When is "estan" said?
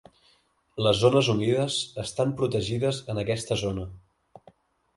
2.05-2.33